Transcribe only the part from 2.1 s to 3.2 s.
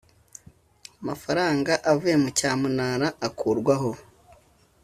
mu cyamunara